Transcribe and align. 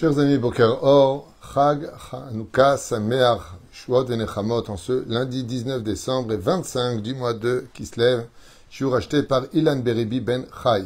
Chers 0.00 0.20
amis, 0.20 0.38
Boker 0.38 0.78
Or, 0.82 1.26
Chag, 1.52 1.90
Hanouka, 2.12 2.76
Sameach, 2.76 3.40
Shuot 3.72 4.06
et 4.08 4.70
en 4.70 4.76
ce 4.76 5.04
lundi 5.08 5.42
19 5.42 5.82
décembre 5.82 6.34
et 6.34 6.36
25 6.36 7.02
du 7.02 7.16
mois 7.16 7.34
de 7.34 7.66
Kislev, 7.74 8.26
suis 8.70 8.84
acheté 8.94 9.24
par 9.24 9.46
Ilan 9.52 9.80
Beribi 9.80 10.20
Ben 10.20 10.46
Chai. 10.62 10.84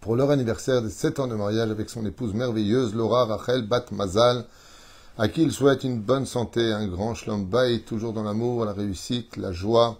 Pour 0.00 0.16
leur 0.16 0.30
anniversaire 0.30 0.80
de 0.80 0.88
7 0.88 1.20
ans 1.20 1.26
de 1.26 1.34
mariage 1.34 1.70
avec 1.70 1.90
son 1.90 2.06
épouse 2.06 2.32
merveilleuse, 2.32 2.94
Laura 2.94 3.26
Rachel 3.26 3.66
Bat 3.68 3.84
Mazal, 3.92 4.46
à 5.18 5.28
qui 5.28 5.42
il 5.42 5.52
souhaite 5.52 5.84
une 5.84 6.00
bonne 6.00 6.24
santé, 6.24 6.72
un 6.72 6.86
grand 6.86 7.12
bayit, 7.36 7.82
toujours 7.82 8.14
dans 8.14 8.22
l'amour, 8.22 8.64
la 8.64 8.72
réussite, 8.72 9.36
la 9.36 9.52
joie, 9.52 9.98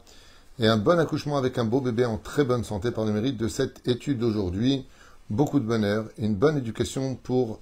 et 0.59 0.67
un 0.67 0.79
bon 0.79 0.98
accouchement 0.98 1.37
avec 1.37 1.59
un 1.59 1.67
beau 1.67 1.83
bébé 1.83 2.07
en 2.07 2.17
très 2.17 2.45
bonne 2.45 2.64
santé 2.64 2.93
par 2.93 3.05
le 3.05 3.12
mérite 3.12 3.37
de 3.37 3.48
cette 3.48 3.87
étude 3.87 4.21
d'aujourd'hui. 4.21 4.86
Beaucoup 5.29 5.61
de 5.61 5.67
bonheur 5.67 6.07
et 6.17 6.25
une 6.25 6.35
bonne 6.35 6.57
éducation 6.57 7.14
pour 7.14 7.58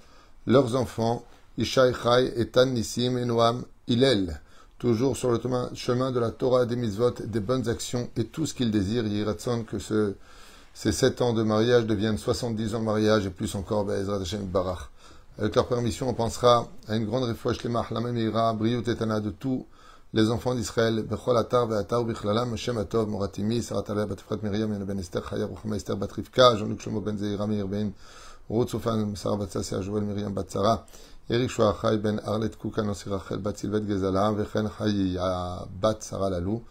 leurs 0.47 0.75
enfants, 0.75 1.23
Ishaï 1.57 1.93
Chai, 1.93 2.33
Etan 2.35 2.67
Nissim 2.67 3.17
et 3.17 3.25
Noam 3.25 3.65
Hillel, 3.87 4.41
toujours 4.77 5.15
sur 5.17 5.31
le 5.31 5.39
chemin 5.73 6.11
de 6.11 6.19
la 6.19 6.31
Torah, 6.31 6.65
des 6.65 6.75
mitzvot, 6.75 7.11
des 7.25 7.39
bonnes 7.39 7.67
actions 7.69 8.09
et 8.17 8.25
tout 8.25 8.45
ce 8.45 8.53
qu'ils 8.53 8.71
désirent. 8.71 9.07
Yiratson, 9.07 9.63
que 9.63 9.79
ce, 9.79 10.15
ces 10.73 10.91
sept 10.91 11.21
ans 11.21 11.33
de 11.33 11.43
mariage 11.43 11.85
deviennent 11.85 12.17
70 12.17 12.75
ans 12.75 12.79
de 12.79 12.85
mariage 12.85 13.25
et 13.25 13.29
plus 13.29 13.55
encore, 13.55 13.85
Be'ezrat 13.85 14.21
Hashem 14.21 14.45
Barach. 14.45 14.89
Avec 15.37 15.55
leur 15.55 15.67
permission, 15.67 16.09
on 16.09 16.13
pensera 16.13 16.67
à 16.87 16.95
une 16.95 17.05
grande 17.05 17.23
réfouche 17.23 17.63
Lemach, 17.63 17.91
la 17.91 17.99
Memira, 17.99 18.53
Briut 18.53 18.87
Etana 18.87 19.19
de 19.19 19.31
tous 19.31 19.65
les 20.13 20.29
enfants 20.31 20.55
d'Israël, 20.55 21.03
Bechol 21.03 21.35
Atar, 21.37 21.67
Ve'atar, 21.67 22.05
Bichlalam, 22.05 22.53
Hashem 22.53 22.77
Atov, 22.77 23.09
Moratimi, 23.09 23.61
Sarat 23.61 23.83
Alea, 23.89 24.05
Batifrat 24.05 24.37
Miriam, 24.43 24.71
Yana 24.71 24.85
Ben 24.85 24.97
Esther, 24.97 25.21
Chaya, 25.21 25.45
Ruchama 25.45 25.75
Esther, 25.75 25.97
Batrivka, 25.97 26.55
Jean-Luc 26.55 26.81
Shlomo 26.81 27.01
Ben 27.01 27.17
Zeira, 27.17 27.47
Meir 27.47 27.67
Ben, 27.67 27.91
רות 28.49 28.69
סופן, 28.69 29.15
שרה 29.15 29.35
בת 29.35 29.51
ססיה, 29.51 29.83
שמואל 29.83 30.03
מרים 30.03 30.35
בת 30.35 30.51
שרה, 30.51 30.75
אריק 31.31 31.49
שועה 31.49 31.73
חי 31.73 31.95
בן 32.01 32.19
ארלט 32.19 32.55
קוקה 32.55 32.81
נוסי 32.81 33.09
רחל 33.09 33.37
בת 33.37 33.57
סילבט 33.57 33.81
גזלה, 33.81 34.31
וכן 34.37 34.69
חייה 34.69 35.57
בת 35.79 36.01
שרה 36.09 36.29
ללו, 36.29 36.61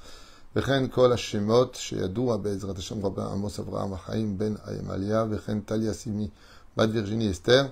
וכן 0.57 0.89
כל 0.89 1.13
השמות 1.13 1.75
שידוע 1.75 2.37
בעזרת 2.37 2.79
השם 2.79 3.07
רבי 3.07 3.23
עמוס 3.23 3.59
אברהם 3.61 3.93
החיים 3.93 4.39
בן 4.39 4.55
עמליה, 4.81 5.25
וכן 5.31 5.61
טליה 5.61 5.93
סימי 5.93 6.29
בת 6.77 6.89
וירג'יני 6.93 7.31
אסתר, 7.31 7.67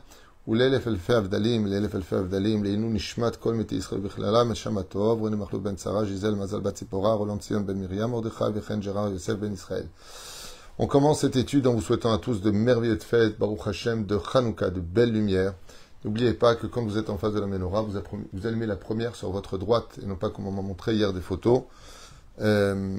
ולאלף 0.49 0.89
אלפי 0.89 1.15
הבדלים, 1.15 1.67
לאלף 1.67 1.95
אלפי 1.95 2.17
הבדלים, 2.17 2.65
לעינון 2.65 2.95
נשמת 2.95 3.37
כל 3.37 3.55
מתי 3.55 3.75
ישראל 3.75 4.01
בכללם, 4.01 4.53
משם 4.53 4.79
הטוב, 4.79 5.21
רוני 5.21 5.37
מחלוף 5.37 5.63
בן 5.63 5.77
שרה, 5.77 6.05
ז'יזל 6.05 6.35
מזל 6.35 6.61
בת 6.61 6.75
ציפורה, 6.75 7.15
רולון 7.15 7.39
ציון 7.39 7.67
בן 7.67 7.81
מרים 7.81 8.11
מרדכי, 8.11 8.45
וכן 8.55 8.81
ג'רר 8.81 9.09
יוסף 9.09 9.33
בן 9.33 9.53
ישראל. 9.53 9.87
On 10.79 10.87
commence 10.87 11.21
cette 11.21 11.37
étude 11.37 11.67
en 11.67 11.75
vous 11.75 11.83
souhaitant 11.83 12.15
à 12.15 12.19
tous 12.19 12.41
de 12.41 12.51
merveilleuses 12.51 13.03
fêtes, 13.03 13.39
Baruch 13.39 13.67
Hashem, 13.67 14.07
de 14.07 14.19
Hanouka, 14.33 14.71
de 14.71 14.81
belles 14.81 15.13
lumières. 15.13 15.53
N'oubliez 16.03 16.33
pas 16.33 16.55
que 16.55 16.67
quand 16.67 16.83
vous 16.83 16.97
êtes 16.97 17.11
en 17.11 17.19
face 17.19 17.35
de 17.35 17.41
la 17.41 17.47
menorah, 17.47 17.83
vous, 17.83 18.47
allumez 18.47 18.65
la 18.65 18.77
première 18.77 19.15
sur 19.15 19.31
votre 19.31 19.59
droite, 19.59 19.99
et 20.03 20.07
non 20.07 20.17
pas 20.17 20.31
comme 20.31 20.47
on 20.47 20.51
m'a 20.51 20.63
montré 20.63 20.95
hier 20.95 21.13
des 21.13 21.21
photos, 21.21 21.65
euh, 22.41 22.97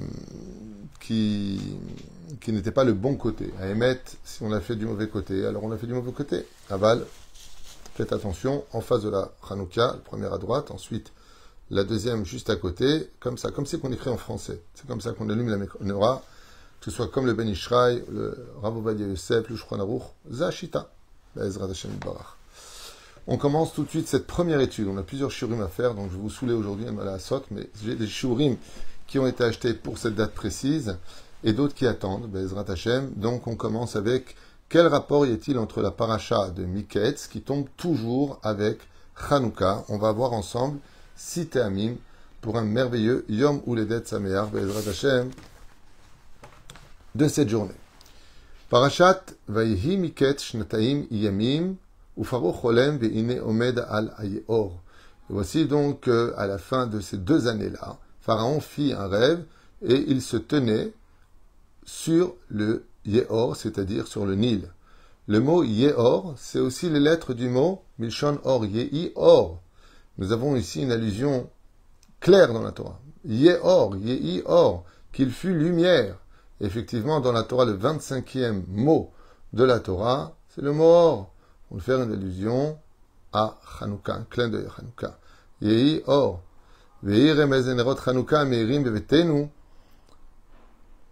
qui, 1.00 1.60
n'étaient 2.46 2.70
pas 2.70 2.84
le 2.84 2.92
bon 2.92 3.16
côté. 3.16 3.52
À 3.60 3.68
émettre, 3.68 4.12
si 4.22 4.44
on 4.44 4.52
a 4.52 4.60
fait 4.60 4.76
du 4.76 4.86
mauvais 4.86 5.08
côté, 5.08 5.44
alors 5.44 5.64
on 5.64 5.72
a 5.72 5.76
fait 5.76 5.88
du 5.88 5.94
mauvais 5.94 6.12
côté. 6.12 6.46
Aval, 6.70 7.04
faites 7.96 8.12
attention, 8.12 8.64
en 8.72 8.82
face 8.82 9.02
de 9.02 9.10
la 9.10 9.32
Hanouka, 9.50 9.86
la 9.88 9.94
première 9.94 10.32
à 10.32 10.38
droite, 10.38 10.70
ensuite 10.70 11.12
la 11.70 11.82
deuxième 11.82 12.24
juste 12.24 12.50
à 12.50 12.56
côté, 12.56 13.10
comme 13.18 13.36
ça, 13.36 13.50
comme 13.50 13.66
c'est 13.66 13.80
qu'on 13.80 13.90
écrit 13.90 14.10
en 14.10 14.16
français. 14.16 14.60
C'est 14.74 14.86
comme 14.86 15.00
ça 15.00 15.10
qu'on 15.10 15.28
allume 15.28 15.48
la 15.48 15.58
menorah 15.80 16.22
que 16.84 16.90
ce 16.90 16.96
soit 16.96 17.08
comme 17.08 17.24
le 17.24 17.32
Ben 17.32 17.48
Ishraï, 17.48 18.04
le 18.12 18.36
Rav 18.60 18.76
Ovadia 18.76 19.06
Yosef, 19.06 19.48
le 19.48 19.56
Shulchan 19.56 19.80
Aruch, 19.80 20.02
Zashita, 20.30 20.90
Bezrat 21.34 21.70
Hashem. 21.70 21.92
On 23.26 23.38
commence 23.38 23.72
tout 23.72 23.84
de 23.84 23.88
suite 23.88 24.06
cette 24.06 24.26
première 24.26 24.60
étude. 24.60 24.88
On 24.88 24.98
a 24.98 25.02
plusieurs 25.02 25.30
shurim 25.30 25.62
à 25.62 25.68
faire, 25.68 25.94
donc 25.94 26.10
je 26.12 26.18
vous 26.18 26.28
saouler 26.28 26.52
aujourd'hui 26.52 26.84
à 26.86 27.04
la 27.04 27.16
mais 27.52 27.70
j'ai 27.82 27.94
des 27.94 28.06
shurim 28.06 28.58
qui 29.06 29.18
ont 29.18 29.26
été 29.26 29.44
achetés 29.44 29.72
pour 29.72 29.96
cette 29.96 30.14
date 30.14 30.34
précise 30.34 30.98
et 31.42 31.54
d'autres 31.54 31.74
qui 31.74 31.86
attendent, 31.86 32.26
Bezrat 32.30 32.70
Hashem. 32.70 33.12
Donc 33.16 33.46
on 33.46 33.56
commence 33.56 33.96
avec 33.96 34.36
quel 34.68 34.86
rapport 34.86 35.24
y 35.24 35.32
a-t-il 35.32 35.56
entre 35.56 35.80
la 35.80 35.90
paracha 35.90 36.50
de 36.50 36.66
Miketz 36.66 37.28
qui 37.28 37.40
tombe 37.40 37.64
toujours 37.78 38.40
avec 38.42 38.80
Hanouka? 39.30 39.84
On 39.88 39.96
va 39.96 40.12
voir 40.12 40.34
ensemble 40.34 40.80
six 41.16 41.48
Amim 41.56 41.94
pour 42.42 42.58
un 42.58 42.64
merveilleux 42.64 43.24
Yom 43.30 43.62
Uledet 43.66 44.04
Sameach, 44.04 44.50
Bezrat 44.50 44.90
Hashem 44.90 45.30
de 47.14 47.28
cette 47.28 47.48
journée. 47.48 47.74
Parashat 48.70 49.22
Vayhi 49.48 49.96
Miket 49.96 50.40
Shnataim 50.40 51.04
Yamim 51.10 51.76
Cholem 52.20 52.98
Ve'ine 52.98 53.40
Omed 53.40 53.84
al 53.88 54.14
Ayeor. 54.18 54.80
Voici 55.28 55.66
donc 55.66 56.08
à 56.08 56.46
la 56.46 56.58
fin 56.58 56.86
de 56.86 57.00
ces 57.00 57.16
deux 57.16 57.46
années-là, 57.46 57.98
Pharaon 58.20 58.60
fit 58.60 58.92
un 58.92 59.06
rêve 59.06 59.44
et 59.82 60.04
il 60.08 60.22
se 60.22 60.36
tenait 60.36 60.92
sur 61.84 62.34
le 62.48 62.84
Yeor, 63.04 63.56
c'est-à-dire 63.56 64.06
sur 64.06 64.26
le 64.26 64.34
Nil. 64.34 64.68
Le 65.26 65.40
mot 65.40 65.62
Yeor, 65.62 66.34
c'est 66.36 66.58
aussi 66.58 66.90
les 66.90 67.00
lettres 67.00 67.34
du 67.34 67.48
mot 67.48 67.82
Milshon 67.98 68.38
Or, 68.44 68.66
Yehi 68.66 69.12
Or. 69.14 69.60
Nous 70.18 70.32
avons 70.32 70.56
ici 70.56 70.82
une 70.82 70.92
allusion 70.92 71.48
claire 72.20 72.52
dans 72.52 72.62
la 72.62 72.72
Torah. 72.72 73.00
Yeor, 73.24 73.96
Yehi 73.96 74.42
Or, 74.46 74.84
qu'il 75.12 75.30
fut 75.30 75.54
lumière. 75.54 76.16
Effectivement, 76.60 77.20
dans 77.20 77.32
la 77.32 77.42
Torah, 77.42 77.64
le 77.64 77.76
25e 77.76 78.64
mot 78.68 79.10
de 79.52 79.64
la 79.64 79.80
Torah, 79.80 80.36
c'est 80.48 80.62
le 80.62 80.72
mot 80.72 80.84
or. 80.84 81.30
On 81.70 81.78
faire 81.78 82.02
une 82.02 82.12
allusion 82.12 82.78
à 83.32 83.58
Hanouka, 83.80 84.14
un 84.14 84.26
clin 84.30 84.48
d'œil 84.48 84.66
à 84.66 84.80
Hanouka. 84.80 85.18
Yehi 85.60 86.02
or. 86.06 86.40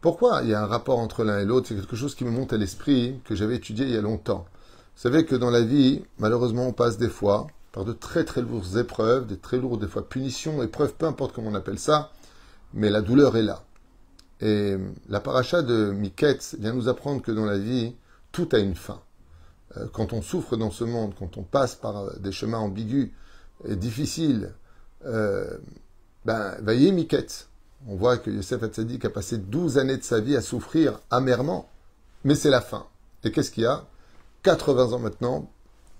Pourquoi 0.00 0.42
il 0.42 0.48
y 0.48 0.54
a 0.54 0.62
un 0.62 0.66
rapport 0.66 0.98
entre 0.98 1.22
l'un 1.22 1.38
et 1.40 1.44
l'autre? 1.44 1.68
C'est 1.68 1.74
quelque 1.74 1.96
chose 1.96 2.14
qui 2.14 2.24
me 2.24 2.30
monte 2.30 2.52
à 2.52 2.56
l'esprit, 2.56 3.20
que 3.24 3.34
j'avais 3.34 3.56
étudié 3.56 3.84
il 3.84 3.92
y 3.92 3.96
a 3.96 4.00
longtemps. 4.00 4.46
Vous 4.94 5.02
savez 5.02 5.26
que 5.26 5.36
dans 5.36 5.50
la 5.50 5.60
vie, 5.60 6.02
malheureusement, 6.18 6.66
on 6.66 6.72
passe 6.72 6.96
des 6.96 7.08
fois 7.08 7.46
par 7.72 7.84
de 7.84 7.92
très 7.92 8.24
très 8.24 8.40
lourdes 8.40 8.76
épreuves, 8.76 9.26
des 9.26 9.36
très 9.36 9.58
lourdes 9.58 9.80
des 9.80 9.86
fois 9.86 10.08
punitions, 10.08 10.62
épreuves, 10.62 10.94
peu 10.94 11.06
importe 11.06 11.34
comment 11.34 11.50
on 11.50 11.54
appelle 11.54 11.78
ça, 11.78 12.10
mais 12.72 12.88
la 12.88 13.02
douleur 13.02 13.36
est 13.36 13.42
là. 13.42 13.62
Et 14.42 14.76
la 15.08 15.20
paracha 15.20 15.62
de 15.62 15.92
Miketz 15.92 16.56
vient 16.58 16.74
nous 16.74 16.88
apprendre 16.88 17.22
que 17.22 17.30
dans 17.30 17.44
la 17.44 17.58
vie, 17.58 17.94
tout 18.32 18.48
a 18.52 18.58
une 18.58 18.74
fin. 18.74 19.00
Euh, 19.76 19.86
quand 19.92 20.12
on 20.12 20.20
souffre 20.20 20.56
dans 20.56 20.72
ce 20.72 20.82
monde, 20.82 21.14
quand 21.16 21.38
on 21.38 21.42
passe 21.42 21.76
par 21.76 22.18
des 22.18 22.32
chemins 22.32 22.58
ambigus 22.58 23.10
et 23.64 23.76
difficiles, 23.76 24.52
euh, 25.06 25.58
ben, 26.24 26.56
Miketz. 26.66 27.48
On 27.86 27.96
voit 27.96 28.18
que 28.18 28.30
Yosef 28.30 28.62
Hatzadik 28.62 29.04
a 29.04 29.10
passé 29.10 29.38
12 29.38 29.78
années 29.78 29.96
de 29.96 30.02
sa 30.02 30.20
vie 30.20 30.36
à 30.36 30.40
souffrir 30.40 31.00
amèrement, 31.10 31.68
mais 32.24 32.34
c'est 32.34 32.50
la 32.50 32.60
fin. 32.60 32.86
Et 33.24 33.32
qu'est-ce 33.32 33.50
qu'il 33.50 33.64
y 33.64 33.66
a? 33.66 33.84
80 34.42 34.92
ans 34.92 34.98
maintenant 34.98 35.50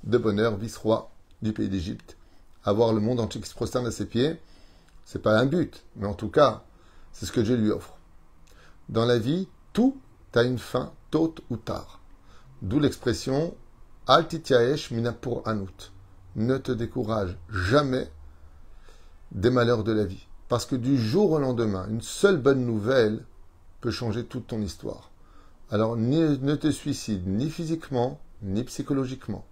de 0.04 0.18
bonheur, 0.18 0.56
vice-roi 0.56 1.10
du 1.42 1.52
pays 1.52 1.68
d'Égypte. 1.68 2.16
Avoir 2.64 2.92
le 2.92 3.00
monde 3.00 3.20
entier 3.20 3.40
qui 3.40 3.48
se 3.48 3.54
prosterne 3.54 3.86
à 3.86 3.92
ses 3.92 4.06
pieds, 4.06 4.36
c'est 5.04 5.22
pas 5.22 5.38
un 5.38 5.46
but, 5.46 5.84
mais 5.96 6.06
en 6.06 6.14
tout 6.14 6.28
cas, 6.28 6.62
c'est 7.12 7.26
ce 7.26 7.32
que 7.32 7.40
Dieu 7.40 7.56
lui 7.56 7.70
offre. 7.70 7.98
Dans 8.92 9.06
la 9.06 9.18
vie, 9.18 9.48
tout 9.72 9.96
a 10.34 10.42
une 10.42 10.58
fin, 10.58 10.92
tôt 11.10 11.34
ou 11.48 11.56
tard. 11.56 12.02
D'où 12.60 12.78
l'expression 12.78 13.54
Altitiaesh 14.06 14.90
minapur 14.90 15.40
anut. 15.46 15.92
Ne 16.36 16.58
te 16.58 16.72
décourage 16.72 17.38
jamais 17.48 18.10
des 19.30 19.48
malheurs 19.48 19.82
de 19.82 19.92
la 19.92 20.04
vie. 20.04 20.26
Parce 20.50 20.66
que 20.66 20.76
du 20.76 20.98
jour 20.98 21.30
au 21.30 21.38
lendemain, 21.38 21.86
une 21.88 22.02
seule 22.02 22.36
bonne 22.36 22.66
nouvelle 22.66 23.24
peut 23.80 23.90
changer 23.90 24.26
toute 24.26 24.48
ton 24.48 24.60
histoire. 24.60 25.10
Alors 25.70 25.96
ne 25.96 26.54
te 26.54 26.70
suicide 26.70 27.26
ni 27.26 27.48
physiquement, 27.48 28.20
ni 28.42 28.62
psychologiquement. 28.62 29.46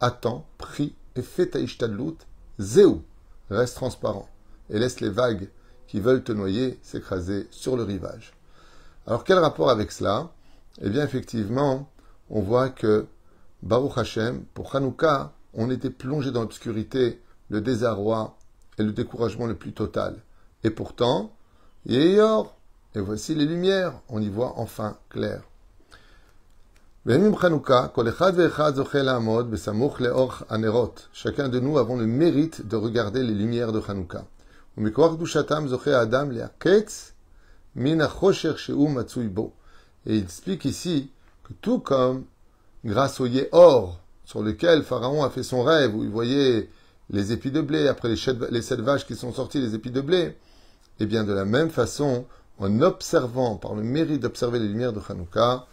Attends, 0.00 0.48
prie 0.58 0.96
et 1.14 1.22
fais 1.22 1.46
ta 1.46 1.60
ishtadlout. 1.60 2.16
Zéou, 2.58 3.04
reste 3.50 3.76
transparent 3.76 4.28
et 4.68 4.80
laisse 4.80 4.98
les 4.98 5.10
vagues 5.10 5.48
qui 5.86 6.00
veulent 6.00 6.24
te 6.24 6.32
noyer 6.32 6.80
s'écraser 6.82 7.46
sur 7.52 7.76
le 7.76 7.84
rivage. 7.84 8.32
Alors 9.06 9.24
quel 9.24 9.38
rapport 9.38 9.70
avec 9.70 9.92
cela? 9.92 10.30
Eh 10.80 10.90
bien 10.90 11.04
effectivement, 11.04 11.90
on 12.28 12.40
voit 12.40 12.68
que 12.68 13.06
Baruch 13.62 13.98
Hashem, 13.98 14.44
pour 14.54 14.74
Hanouka, 14.74 15.32
on 15.54 15.70
était 15.70 15.90
plongé 15.90 16.30
dans 16.30 16.42
l'obscurité, 16.42 17.20
le 17.48 17.60
désarroi 17.60 18.36
et 18.78 18.82
le 18.82 18.92
découragement 18.92 19.46
le 19.46 19.56
plus 19.56 19.72
total. 19.72 20.16
Et 20.64 20.70
pourtant, 20.70 21.32
Yeyor, 21.86 22.54
et 22.94 23.00
voici 23.00 23.34
les 23.34 23.46
lumières, 23.46 23.94
on 24.08 24.20
y 24.20 24.28
voit 24.28 24.54
enfin 24.56 24.98
clair. 25.08 25.42
Chacun 31.12 31.48
de 31.48 31.58
nous 31.58 31.78
avons 31.78 31.96
le 31.96 32.06
mérite 32.06 32.66
de 32.66 32.76
regarder 32.76 33.22
les 33.22 33.34
lumières 33.34 33.72
de 33.72 33.80
Hanouka. 33.88 34.24
Et 37.76 37.90
il 40.06 40.22
explique 40.22 40.64
ici 40.64 41.10
que 41.44 41.52
tout 41.60 41.78
comme 41.78 42.24
grâce 42.84 43.20
au 43.20 43.26
Yehor 43.26 44.00
sur 44.24 44.42
lequel 44.42 44.82
Pharaon 44.82 45.24
a 45.24 45.30
fait 45.30 45.42
son 45.42 45.62
rêve, 45.62 45.94
où 45.94 46.04
il 46.04 46.10
voyait 46.10 46.68
les 47.10 47.32
épis 47.32 47.50
de 47.50 47.60
blé, 47.60 47.88
après 47.88 48.08
les, 48.08 48.16
sept 48.62 48.80
qui 49.06 49.16
sont 49.16 49.32
sorties, 49.32 49.60
les 49.60 49.74
épis 49.74 49.90
de 49.90 50.00
blé, 50.00 50.36
eh 51.00 51.06
bien 51.06 51.24
de 51.24 51.32
la 51.32 51.44
même 51.44 51.70
façon, 51.70 52.26
en 52.58 52.80
observant, 52.80 53.56
par 53.56 53.74
le 53.74 53.82
mérite 53.82 54.20
d'observer 54.20 54.58
les 54.58 54.68
lumières 54.68 54.92
de 54.92 55.00
Hanouka, 55.08 55.66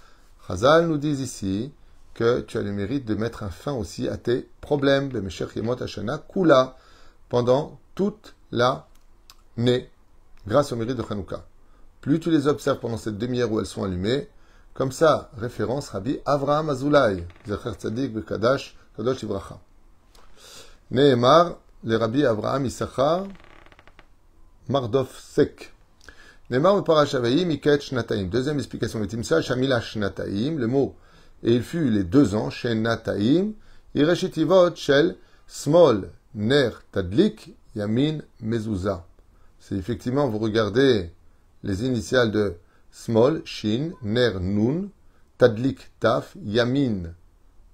Chazal 0.47 0.87
nous 0.87 0.97
dit 0.97 1.11
ici 1.11 1.71
que 2.13 2.41
tu 2.41 2.57
as 2.57 2.63
le 2.63 2.71
mérite 2.71 3.05
de 3.05 3.13
mettre 3.13 3.43
un 3.43 3.49
fin 3.49 3.73
aussi 3.73 4.07
à 4.07 4.17
tes 4.17 4.49
problèmes, 4.61 5.11
Kula, 6.33 6.75
pendant 7.29 7.79
toute 7.93 8.35
l'année, 8.51 9.89
grâce 10.47 10.71
au 10.71 10.75
mérite 10.75 10.97
de 10.97 11.03
Hanouka. 11.07 11.45
Plus 12.07 12.21
tu 12.21 12.31
les 12.31 12.47
observes 12.47 12.79
pendant 12.79 12.95
cette 12.95 13.17
demi-heure 13.17 13.51
où 13.51 13.59
elles 13.59 13.65
sont 13.65 13.83
allumées, 13.83 14.29
comme 14.73 14.93
ça, 14.93 15.29
référence 15.37 15.89
Rabbi 15.89 16.19
Avraham 16.25 16.69
Azulay, 16.69 17.27
Zecher 17.45 17.73
Tzadik 17.77 18.13
Bekadash, 18.13 18.77
Kadosh 18.95 19.23
Ibracha. 19.23 19.59
Nehemar, 20.89 21.57
le 21.83 21.97
Rabbi 21.97 22.23
Avraham 22.25 22.65
Issachar, 22.65 23.27
Mardof 24.69 25.19
Sek. 25.19 25.73
Nehemar 26.49 26.81
Parashavaim 26.85 27.45
Miket 27.45 27.81
Shnataim. 27.81 28.29
Deuxième 28.29 28.57
explication 28.57 29.01
de 29.01 29.05
Timsa, 29.05 29.41
Shamila 29.41 29.81
Shnataim, 29.81 30.59
le 30.59 30.67
mot, 30.67 30.95
et 31.43 31.55
il 31.55 31.61
fut 31.61 31.89
les 31.89 32.05
deux 32.05 32.35
ans, 32.35 32.49
chez 32.49 32.73
Nataim, 32.73 33.51
Ireshitivot 33.95 34.73
Shel 34.75 35.17
Smol 35.45 36.09
Ner 36.35 36.69
Tadlik 36.89 37.53
Yamin 37.75 38.19
Mezouza. 38.39 39.05
C'est 39.59 39.75
effectivement, 39.75 40.29
vous 40.29 40.39
regardez 40.39 41.11
les 41.66 41.84
initiales 41.84 42.30
de 42.30 42.54
Small, 42.90 43.42
Shin, 43.44 43.92
Ner, 44.02 44.40
Nun, 44.40 44.90
Tadlik, 45.38 45.90
Taf, 46.00 46.36
Yamin, 46.44 47.14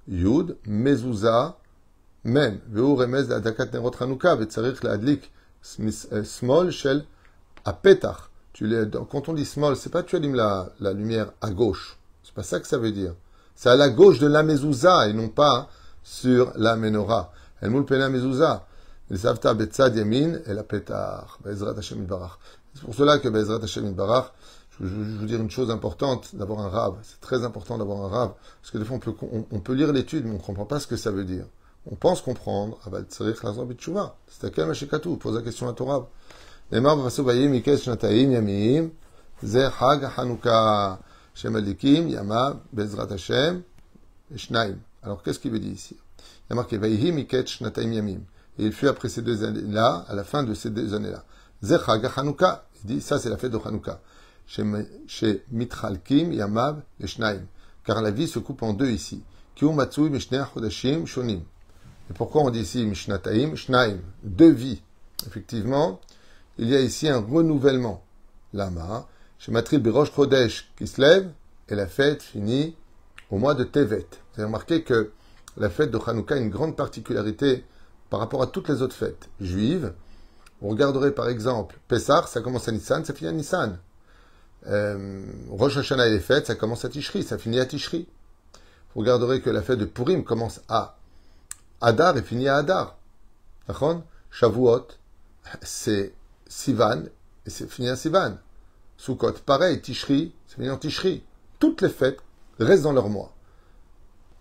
Yud, 0.06 0.56
Mezouza, 0.66 1.56
Men. 2.24 2.58
והוא 2.72 3.02
רמז 3.02 3.30
להדלקת 3.30 3.74
נרות 3.74 3.94
חנוכה, 3.94 4.34
וצריך 4.38 4.84
להדליק 4.84 5.28
small 5.62 6.70
shel 6.70 7.04
apetach. 7.64 8.30
Tu 8.52 8.66
les, 8.66 8.84
quand 9.10 9.28
on 9.28 9.34
dit 9.34 9.44
small, 9.44 9.76
c'est 9.76 9.90
pas 9.90 10.02
tu 10.02 10.16
allumes 10.16 10.34
la, 10.34 10.70
la 10.80 10.92
lumière 10.92 11.32
à 11.40 11.50
gauche. 11.50 11.98
C'est 12.22 12.34
pas 12.34 12.42
ça 12.42 12.60
que 12.60 12.66
ça 12.66 12.78
veut 12.78 12.92
dire. 12.92 13.14
C'est 13.54 13.68
à 13.68 13.76
la 13.76 13.88
gauche 13.88 14.18
de 14.18 14.26
la 14.26 14.42
mezouza 14.42 15.08
et 15.08 15.12
non 15.12 15.28
pas 15.28 15.68
sur 16.02 16.52
la 16.56 16.76
menorah. 16.76 17.32
El 17.60 17.70
moul 17.70 17.84
pena 17.84 18.08
mezouza. 18.08 18.66
El 19.10 19.18
savta 19.18 19.54
betzad 19.54 19.96
yamin 19.96 20.40
et 20.46 20.54
la 20.54 20.62
petach. 20.62 21.38
Bezrat 21.44 21.74
Hashem 21.76 22.04
barach. 22.06 22.38
C'est 22.74 22.84
pour 22.84 22.94
cela 22.94 23.18
que 23.18 23.28
Bezrat 23.28 23.62
Hashem 23.62 23.92
Barach, 23.92 24.32
je, 24.80 24.86
je, 24.86 24.92
je, 24.92 25.18
veux 25.18 25.26
dire 25.26 25.40
une 25.40 25.50
chose 25.50 25.70
importante 25.70 26.34
d'avoir 26.34 26.60
un 26.60 26.68
rave. 26.68 26.94
C'est 27.02 27.20
très 27.20 27.44
important 27.44 27.78
d'avoir 27.78 28.04
un 28.04 28.08
rave. 28.08 28.32
Parce 28.60 28.70
que 28.70 28.78
des 28.78 28.84
fois, 28.84 28.96
on 28.96 29.00
peut, 29.00 29.14
on, 29.22 29.44
on 29.50 29.60
peut 29.60 29.72
lire 29.72 29.92
l'étude, 29.92 30.24
mais 30.24 30.32
on 30.32 30.34
ne 30.34 30.38
comprend 30.42 30.66
pas 30.66 30.80
ce 30.80 30.86
que 30.86 30.96
ça 30.96 31.10
veut 31.10 31.24
dire. 31.24 31.46
On 31.90 31.96
pense 31.96 32.20
comprendre. 32.20 32.78
Ah 32.86 32.90
bah, 32.90 33.00
c'est 33.08 34.46
à 34.46 34.50
quel 34.50 34.66
machikatou 34.66 35.16
Pose 35.16 35.34
la 35.34 35.42
question 35.42 35.68
à 35.68 35.72
ton 35.72 35.86
rave. 35.86 36.06
נאמר 36.72 36.94
בפסוק 36.94 37.26
ויהי 37.26 37.48
מקץ 37.48 37.78
שנתיים 37.78 38.32
ימיים, 38.32 38.90
זה 39.42 39.70
חג 39.70 40.04
החנוכה, 40.04 40.94
שמדליקים 41.34 42.08
ימיו 42.08 42.56
בעזרת 42.72 43.12
השם, 43.12 43.60
שניים. 44.36 44.76
Alors 45.02 45.22
qu'est-ce 45.22 45.38
qu'il 45.38 45.50
veut 45.50 45.60
dire 45.60 45.72
ici 45.72 45.96
Il 45.96 46.50
y 46.50 46.52
a 46.52 46.62
marqué 46.62 46.78
ויהי 46.78 47.10
מקץ 47.10 47.46
שנתיים 47.46 47.92
ימים. 47.92 48.20
Et 48.58 48.64
il 48.66 48.72
fut 48.72 48.88
après 48.88 49.08
ces 49.08 49.22
deux 49.22 49.44
années-là, 49.44 50.04
à 50.08 50.14
la 50.14 50.24
fin 50.24 50.42
de 50.42 50.52
ces 50.52 50.70
deux 50.70 50.92
années-là. 50.92 51.22
Zechag 51.63 52.09
Hanouka. 52.15 52.65
Il 52.83 52.95
dit, 52.95 53.01
ça 53.01 53.17
c'est 53.17 53.29
la 53.29 53.37
fête 53.37 53.51
de 53.51 53.57
Hanouka. 53.57 54.01
Chez 54.45 55.43
Mitralkim, 55.51 56.33
Yamav 56.33 56.81
et 56.99 57.07
Shnaim. 57.07 57.43
Car 57.85 58.01
la 58.01 58.11
vie 58.11 58.27
se 58.27 58.39
coupe 58.39 58.61
en 58.61 58.73
deux 58.73 58.91
ici. 58.91 59.23
Et 59.61 59.65
pourquoi 62.13 62.41
on 62.41 62.49
dit 62.49 62.59
ici 62.59 62.85
Mishnataim, 62.85 63.55
Shnaim? 63.55 63.99
Deux 64.23 64.51
vies. 64.51 64.81
Effectivement, 65.25 66.01
il 66.57 66.67
y 66.69 66.75
a 66.75 66.81
ici 66.81 67.07
un 67.07 67.19
renouvellement. 67.19 68.03
Lama, 68.53 69.07
chez 69.39 69.51
Matril 69.51 69.79
Birosh 69.81 70.11
Chodesh 70.13 70.71
qui 70.77 70.85
se 70.87 70.99
lève, 71.01 71.31
et 71.69 71.75
la 71.75 71.87
fête 71.87 72.21
finit 72.21 72.75
au 73.31 73.37
mois 73.37 73.55
de 73.55 73.63
Tevet. 73.63 74.07
Vous 74.33 74.41
avez 74.41 74.45
remarqué 74.45 74.83
que 74.83 75.11
la 75.57 75.69
fête 75.69 75.91
de 75.91 75.99
Hanouka 76.05 76.35
a 76.35 76.37
une 76.37 76.49
grande 76.49 76.75
particularité 76.75 77.63
par 78.09 78.19
rapport 78.19 78.41
à 78.41 78.47
toutes 78.47 78.69
les 78.69 78.81
autres 78.81 78.95
fêtes 78.95 79.29
juives, 79.39 79.93
vous 80.63 80.69
regarderez 80.69 81.11
par 81.11 81.27
exemple 81.27 81.77
Pessah, 81.89 82.25
ça 82.25 82.39
commence 82.39 82.69
à 82.69 82.71
Nissan, 82.71 83.03
ça 83.03 83.13
finit 83.13 83.29
à 83.29 83.33
Nissan. 83.33 83.79
Euh, 84.67 85.25
Rosh 85.49 85.75
Hashanah 85.75 86.07
et 86.07 86.11
les 86.11 86.21
fêtes, 86.21 86.47
ça 86.47 86.55
commence 86.55 86.85
à 86.85 86.89
Tishri, 86.89 87.21
ça 87.23 87.37
finit 87.37 87.59
à 87.59 87.65
Tishri. 87.65 88.07
Vous 88.93 89.01
regarderez 89.01 89.41
que 89.41 89.49
la 89.49 89.61
fête 89.61 89.79
de 89.79 89.83
Purim 89.83 90.23
commence 90.23 90.61
à 90.69 90.95
Adar 91.81 92.15
et 92.15 92.21
finit 92.21 92.47
à 92.47 92.55
Adar. 92.55 92.97
Shavuot, 94.31 94.87
c'est 95.61 96.13
Sivan 96.47 97.03
et 97.45 97.49
c'est 97.49 97.69
fini 97.69 97.89
à 97.89 97.97
Sivan. 97.97 98.37
Sukkot, 98.95 99.33
pareil, 99.45 99.81
Tishri, 99.81 100.33
c'est 100.47 100.55
fini 100.55 100.69
en 100.69 100.77
Tishri. 100.77 101.23
Toutes 101.59 101.81
les 101.81 101.89
fêtes 101.89 102.21
restent 102.57 102.83
dans 102.83 102.93
leur 102.93 103.09
mois. 103.09 103.33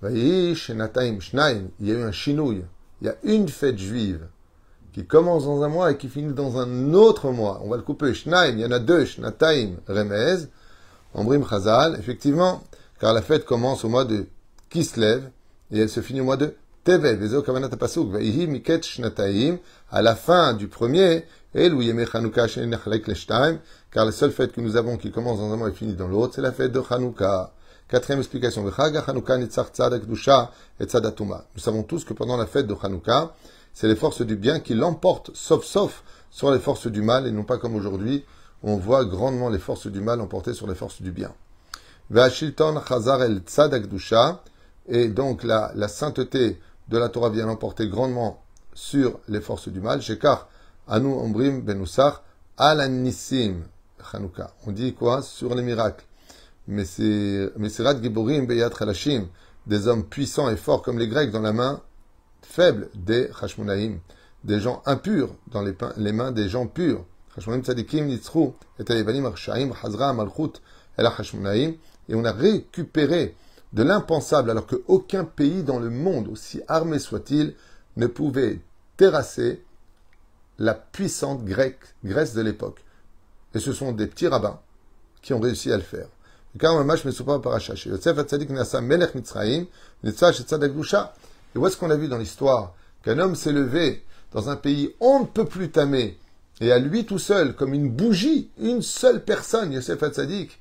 Il 0.05 0.17
y 0.17 1.91
a 1.91 1.95
eu 1.95 2.03
un 2.03 2.13
chinouille. 2.13 2.65
Il 3.01 3.09
y 3.09 3.11
a 3.11 3.17
une 3.25 3.49
fête 3.49 3.79
juive 3.79 4.29
qui 4.93 5.07
commence 5.07 5.45
dans 5.45 5.63
un 5.63 5.69
mois 5.69 5.93
et 5.93 5.97
qui 5.97 6.09
finit 6.09 6.35
dans 6.35 6.59
un 6.59 6.93
autre 6.93 7.31
mois. 7.31 7.61
On 7.65 7.69
va 7.69 7.77
le 7.77 7.83
couper. 7.83 8.15
Shnaim, 8.15 8.53
il 8.53 8.61
y 8.61 8.65
en 8.65 8.73
a 8.73 8.79
deux, 8.79 9.05
Shnataim, 9.05 9.77
Remez, 9.89 10.47
Ambrim 11.15 11.45
Chazal, 11.49 11.97
effectivement, 11.99 12.63
car 13.01 13.15
la 13.15 13.23
fête 13.23 13.45
commence 13.45 13.85
au 13.85 13.89
mois 13.89 14.05
de 14.05 14.27
Kislev 14.71 15.25
et 15.71 15.81
elle 15.81 15.89
se 15.89 16.01
finit 16.01 16.21
au 16.21 16.25
mois 16.25 16.37
de 16.37 16.55
Tevet, 16.85 17.17
Miket 17.17 18.85
Shnataim, 18.85 19.59
à 19.91 20.03
la 20.03 20.15
fin 20.15 20.53
du 20.53 20.69
premier, 20.69 21.25
car 21.55 21.71
la 24.05 24.13
seule 24.13 24.33
fête 24.33 24.53
que 24.53 24.61
nous 24.61 24.77
avons 24.77 24.97
qui 24.97 25.11
commence 25.11 25.39
dans 25.39 25.53
un 25.53 25.57
mois 25.57 25.69
et 25.69 25.73
finit 25.73 25.95
dans 25.95 26.09
l'autre, 26.09 26.35
c'est 26.35 26.43
la 26.43 26.53
fête 26.53 26.73
de 26.73 26.83
Chanukah. 26.83 27.53
Quatrième 27.89 28.21
explication, 28.21 28.65
Nous 28.65 28.71
savons 31.59 31.83
tous 31.83 32.05
que 32.05 32.15
pendant 32.15 32.39
la 32.39 32.47
fête 32.47 32.67
de 32.67 32.75
Chanukah, 32.75 33.35
c'est 33.73 33.89
les 33.89 33.97
forces 33.97 34.23
du 34.23 34.37
bien 34.37 34.61
qui 34.61 34.75
l'emportent, 34.75 35.31
sauf 35.35 35.65
sauf, 35.65 36.03
sur 36.31 36.51
les 36.51 36.59
forces 36.59 36.87
du 36.87 37.03
mal, 37.03 37.27
et 37.27 37.33
non 37.33 37.45
pas 37.45 37.59
comme 37.59 37.75
aujourd'hui, 37.75 38.25
on 38.63 38.77
voit 38.77 39.05
grandement 39.05 39.49
les 39.49 39.59
forces 39.59 39.87
du 39.87 40.01
mal 40.01 40.21
emporter 40.21 40.55
sur 40.55 40.67
les 40.67 40.75
forces 40.75 41.03
du 41.03 41.13
bien. 41.13 41.33
Et 44.89 45.09
donc 45.09 45.43
la, 45.45 45.73
la 45.75 45.89
sainteté 45.89 46.61
de 46.89 46.99
la 46.99 47.09
Torah 47.09 47.31
vient 47.31 47.47
l'emporter 47.47 47.89
grandement 47.89 48.43
sur 48.75 49.21
les 49.29 49.41
forces 49.41 49.69
du 49.69 49.81
mal. 49.81 50.03
Shekar, 50.03 50.49
Anu 50.89 51.09
Ombrim 51.13 51.63
Benusar, 51.63 52.23
Alanissim, 52.57 53.63
Chanukah. 54.11 54.53
On 54.67 54.73
dit 54.73 54.95
quoi 54.95 55.23
Sur 55.23 55.55
les 55.55 55.63
miracles? 55.63 56.05
Mesirat 56.69 58.01
Giborim 58.01 58.47
Beyat 58.47 58.71
Chalashim, 58.79 59.27
des 59.67 59.89
hommes 59.89 60.05
puissants 60.05 60.49
et 60.49 60.57
forts 60.57 60.83
comme 60.83 60.99
les 60.99 61.09
Grecs 61.09 61.31
dans 61.31 61.41
la 61.41 61.53
main 61.53 61.83
faible 62.43 62.89
des 62.95 63.31
Hashmonaïm, 63.41 63.99
des 64.45 64.61
gens 64.61 64.83
impurs 64.87 65.35
dans 65.49 65.63
les, 65.63 65.75
les 65.97 66.13
mains 66.13 66.33
des 66.33 66.49
gens 66.49 66.67
purs. 66.67 67.05
Hashmonaïm 67.37 67.65
Tzadikim 67.65 68.07
Nitzru, 68.07 68.51
et 68.79 68.85
Taïvanim 68.85 69.27
Arshaim, 69.27 69.73
Hazra 69.83 70.13
Malchut, 70.13 70.61
El 70.97 71.07
Hashmonaïm, 71.07 71.75
et 72.09 72.15
on 72.15 72.25
a 72.25 72.33
récupéré 72.33 73.35
de 73.73 73.83
l'impensable, 73.83 74.51
alors 74.51 74.67
qu'aucun 74.67 75.25
pays 75.25 75.63
dans 75.63 75.79
le 75.79 75.89
monde, 75.89 76.29
aussi 76.29 76.61
armé 76.69 76.99
soit-il, 76.99 77.55
ne 77.97 78.07
pouvait 78.07 78.61
terrasser 78.97 79.65
la 80.59 80.75
puissante 80.75 81.45
Grèce 81.45 82.35
de 82.35 82.43
l'époque. 82.43 82.85
Et 83.55 83.61
ce 83.61 83.73
sont 83.73 83.93
des 83.93 84.07
petits 84.07 84.29
rabbins 84.29 84.61
qui 85.23 85.33
ont 85.33 85.41
réussi 85.41 85.73
à 85.73 85.77
le 85.77 85.83
faire. 85.83 86.09
Et 91.55 91.59
où 91.59 91.67
est-ce 91.67 91.77
qu'on 91.77 91.91
a 91.91 91.97
vu 91.97 92.09
dans 92.09 92.19
l'histoire 92.19 92.75
qu'un 93.03 93.19
homme 93.19 93.35
s'est 93.35 93.53
levé 93.53 94.05
dans 94.33 94.49
un 94.49 94.57
pays 94.57 94.95
on 95.01 95.21
ne 95.21 95.27
peut 95.27 95.45
plus 95.45 95.71
tamer, 95.71 96.19
et 96.61 96.73
à 96.73 96.79
lui 96.79 97.05
tout 97.05 97.19
seul, 97.19 97.55
comme 97.55 97.75
une 97.75 97.91
bougie, 97.91 98.51
une 98.59 98.83
seule 98.83 99.25
personne, 99.25 99.73
Yosef 99.73 100.03
Hatzadik, 100.03 100.61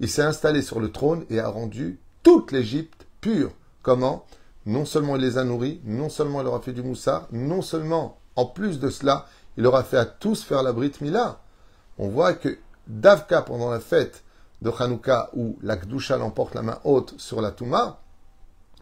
il 0.00 0.08
s'est 0.08 0.22
installé 0.22 0.62
sur 0.62 0.78
le 0.78 0.92
trône 0.92 1.24
et 1.30 1.40
a 1.40 1.48
rendu 1.48 1.98
toute 2.22 2.52
l'Égypte 2.52 3.06
pure. 3.20 3.52
Comment? 3.82 4.26
Non 4.66 4.84
seulement 4.84 5.16
il 5.16 5.22
les 5.22 5.38
a 5.38 5.44
nourris, 5.44 5.80
non 5.84 6.08
seulement 6.08 6.40
il 6.40 6.44
leur 6.44 6.54
a 6.54 6.60
fait 6.60 6.72
du 6.72 6.82
moussa, 6.82 7.26
non 7.32 7.62
seulement, 7.62 8.18
en 8.36 8.44
plus 8.44 8.78
de 8.78 8.90
cela, 8.90 9.26
il 9.56 9.62
leur 9.62 9.74
a 9.74 9.82
fait 9.82 9.96
à 9.96 10.04
tous 10.04 10.44
faire 10.44 10.62
la 10.62 10.72
Brit 10.72 10.92
Mila. 11.00 11.40
On 11.98 12.08
voit 12.08 12.34
que 12.34 12.58
Davka, 12.86 13.42
pendant 13.42 13.70
la 13.70 13.80
fête 13.80 14.24
de 14.62 14.70
Hanouka, 14.70 15.30
où 15.34 15.56
la 15.62 15.76
Kdusha 15.76 16.16
l'emporte 16.18 16.54
la 16.54 16.62
main 16.62 16.78
haute 16.84 17.14
sur 17.16 17.40
la 17.40 17.50
Touma, 17.50 18.00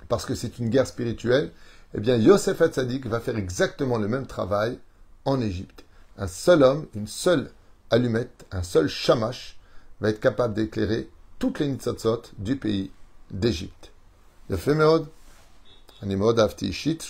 parce 0.09 0.25
que 0.25 0.35
c'est 0.35 0.59
une 0.59 0.71
guerre 0.71 0.87
spirituelle, 0.87 1.53
eh 1.95 2.01
bien 2.01 2.17
Yosef 2.17 2.61
Hatzadik 2.61 3.07
va 3.07 3.21
faire 3.21 3.37
exactement 3.37 3.99
le 3.99 4.09
même 4.09 4.27
travail 4.27 4.79
en 5.25 5.41
Égypte. 5.41 5.85
Un 6.19 6.27
seul 6.27 6.63
homme, 6.63 6.87
une 6.95 7.07
seule 7.07 7.51
allumette, 7.91 8.47
un 8.53 8.63
seul 8.63 8.89
shamash 8.89 9.59
va 10.01 10.11
être 10.11 10.21
capable 10.21 10.55
d'éclairer 10.55 11.09
toutes 11.39 11.59
les 11.59 11.69
nitzotzot 11.69 12.23
du 12.39 12.57
pays 12.57 12.91
d'Égypte. 13.31 13.93
Je 14.49 14.57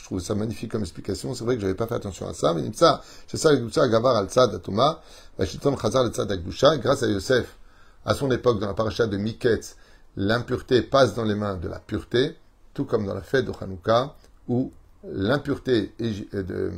trouve 0.05 0.21
ça 0.21 0.35
magnifique 0.35 0.71
comme 0.71 0.83
explication. 0.83 1.35
C'est 1.35 1.45
vrai 1.45 1.57
que 1.57 1.61
j'avais 1.61 1.75
pas 1.75 1.87
fait 1.87 1.95
attention 1.95 2.29
à 2.29 2.35
ça, 2.35 2.55
mais 2.55 2.62
ça, 2.73 3.03
c'est 3.26 3.37
ça, 3.37 3.55
Gdusha 3.55 3.88
Gavar 3.88 4.17
al 4.17 4.29
Tzad 4.29 4.55
Atoma, 4.55 5.00
Vachiton 5.38 5.76
Chazar 5.76 6.05
al 6.05 6.12
Tzad 6.12 6.33
Gdusha, 6.33 6.76
grâce 6.79 7.03
à 7.03 7.09
Yosef, 7.09 7.57
à 8.05 8.15
son 8.15 8.31
époque, 8.31 8.61
dans 8.61 8.69
la 8.69 8.75
paracha 8.75 9.09
de 9.09 9.17
Miketz, 9.17 9.76
l'impureté 10.17 10.83
passe 10.83 11.15
dans 11.15 11.25
les 11.25 11.35
mains 11.35 11.57
de 11.57 11.69
la 11.69 11.81
pureté, 11.81 12.37
tout 12.76 12.85
comme 12.85 13.06
dans 13.06 13.14
la 13.14 13.23
fête 13.23 13.47
de 13.47 13.52
Hanouka, 13.59 14.14
où 14.49 14.71
l'impureté 15.02 15.92
euh, 16.00 16.71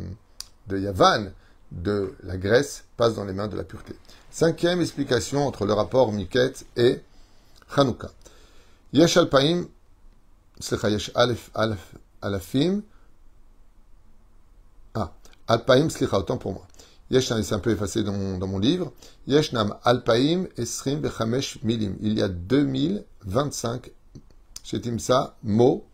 de, 0.68 0.78
Yavan, 0.78 1.32
de 1.72 2.14
la 2.22 2.36
Grèce, 2.36 2.84
passe 2.96 3.14
dans 3.14 3.24
les 3.24 3.32
mains 3.32 3.48
de 3.48 3.56
la 3.56 3.64
pureté. 3.64 3.94
Cinquième 4.30 4.80
explication 4.80 5.46
entre 5.46 5.66
le 5.66 5.72
rapport 5.72 6.12
Miket 6.12 6.64
et 6.76 7.00
Hanouka. 7.76 8.10
Yesh 8.92 9.16
Alpaim, 9.16 9.66
Yesh 10.62 11.10
Alef, 11.14 11.50
Alef, 11.54 11.94
Alafim, 12.22 12.82
ah, 14.94 15.12
Alpaim, 15.48 15.90
Slicha, 15.90 16.16
autant 16.16 16.38
pour 16.38 16.52
moi. 16.52 16.66
Yeshnam, 17.10 17.38
hein, 17.38 17.42
c'est 17.42 17.54
un 17.54 17.58
peu 17.58 17.70
effacé 17.70 18.02
dans 18.02 18.12
mon, 18.12 18.38
dans 18.38 18.46
mon 18.46 18.58
livre. 18.58 18.92
Yeshnam, 19.26 19.74
Alpaim, 19.82 20.46
Esrim, 20.56 21.00
Bechamesh, 21.00 21.58
Milim. 21.62 21.96
Il 22.00 22.18
y 22.18 22.22
a 22.22 22.28
2025 22.28 23.90
Shetimsa, 24.68 25.34
mots, 25.44 25.86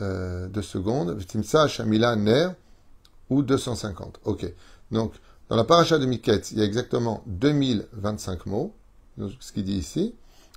euh, 0.00 0.48
deux 0.48 0.62
secondes. 0.62 1.20
Shetimsa, 1.20 1.68
Shamila, 1.68 2.16
Ner, 2.16 2.48
ou 3.28 3.42
250. 3.42 4.20
Ok. 4.24 4.50
Donc, 4.90 5.12
dans 5.50 5.56
la 5.56 5.64
paracha 5.64 5.98
de 5.98 6.06
Miketz, 6.06 6.52
il 6.52 6.58
y 6.58 6.62
a 6.62 6.64
exactement 6.64 7.22
2025 7.26 8.46
mots, 8.46 8.74
ce 9.18 9.52
qu'il 9.52 9.64
dit 9.64 9.76
ici. 9.76 10.14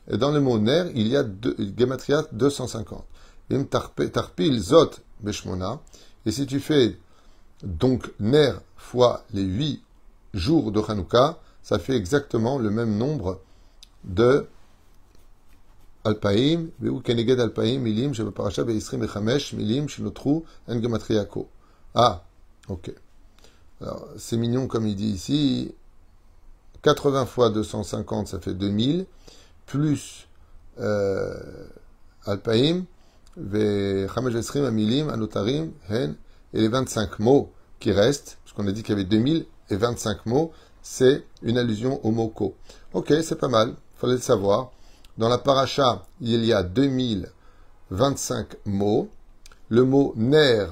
Et 0.10 0.18
dans 0.18 0.32
le 0.32 0.40
mot 0.40 0.58
ner, 0.58 0.90
il 0.96 1.10
y 1.10 1.18
a 1.18 1.24
deux, 1.24 1.54
Gematria 1.78 2.24
250. 2.32 3.04
Tarpil 4.14 4.58
zot 4.60 4.92
beshmona. 5.20 5.82
Et 6.26 6.32
si 6.32 6.46
tu 6.46 6.62
fais 6.62 6.98
donc 7.62 8.10
ner 8.22 8.54
fois 8.78 9.26
les 9.34 9.44
huit 9.44 9.84
jours 10.34 10.72
de 10.72 10.82
Hanouka, 10.88 11.40
ça 11.62 11.78
fait 11.78 11.98
exactement 11.98 12.58
le 12.58 12.70
même 12.70 12.98
nombre 12.98 13.42
de 14.06 14.48
Alpaim, 16.08 16.70
ou 16.84 17.02
Keneged 17.02 17.40
Alpaim, 17.40 17.80
Milim, 17.80 18.14
Parasha 18.32 18.64
Beisrim 18.64 19.04
Echamesh, 19.04 19.54
Milim, 19.54 19.88
Shinotru, 19.88 20.44
En 20.68 20.82
Gematriako. 20.82 21.48
Ah, 21.94 22.24
ok. 22.68 22.94
Alors, 23.82 24.08
c'est 24.18 24.38
mignon 24.38 24.68
comme 24.68 24.88
il 24.88 24.96
dit 24.96 25.10
ici. 25.10 25.74
80 26.82 27.26
fois 27.26 27.50
250, 27.50 28.28
ça 28.28 28.40
fait 28.40 28.54
2000 28.54 29.06
plus 29.66 30.28
euh, 30.80 31.68
Alpaim, 32.26 32.86
Amilim, 33.38 35.10
Anotarim, 35.10 35.72
Hen, 35.90 36.16
et 36.54 36.62
les 36.62 36.68
25 36.70 37.20
mots 37.20 37.52
qui 37.80 37.92
restent, 37.92 38.38
parce 38.44 38.56
qu'on 38.56 38.68
a 38.68 38.72
dit 38.72 38.84
qu'il 38.84 38.92
y 38.92 39.00
avait 39.00 39.04
2000 39.04 39.46
et 39.70 39.76
25 39.76 40.26
mots, 40.26 40.52
c'est 40.82 41.26
une 41.44 41.58
allusion 41.58 42.00
au 42.06 42.12
mot 42.12 42.30
ko. 42.30 42.56
Ok, 42.94 43.14
c'est 43.22 43.38
pas 43.38 43.50
mal, 43.50 43.74
fallait 43.96 44.14
le 44.14 44.22
savoir. 44.22 44.72
Dans 45.18 45.30
la 45.30 45.38
paracha, 45.40 46.04
il 46.22 46.46
y 46.46 46.54
a 46.54 46.62
2025 46.64 48.58
mots. 48.66 49.10
Le 49.70 49.84
mot 49.84 50.14
ner, 50.16 50.68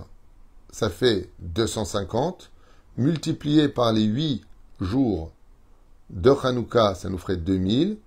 ça 0.72 0.90
fait 0.90 1.30
250. 1.40 2.52
Multiplié 2.98 3.70
par 3.70 3.92
les 3.92 4.04
8 4.04 4.44
jours 4.82 5.32
de 6.10 6.32
Hanouka, 6.44 6.96
ça 6.96 7.10
nous 7.10 7.18
ferait 7.18 7.38
2000 7.38 7.98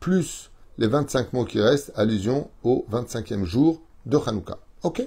plus 0.00 0.50
les 0.78 0.86
25 0.86 1.32
mots 1.32 1.44
qui 1.44 1.60
restent, 1.60 1.92
allusion 1.96 2.50
au 2.62 2.84
25e 2.90 3.44
jour 3.44 3.80
de 4.06 4.18
Hanouka. 4.18 4.58
Ok. 4.82 5.06